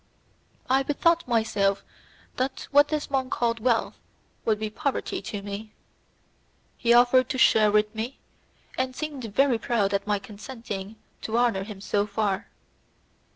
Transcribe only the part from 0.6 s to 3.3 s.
I bethought myself that what this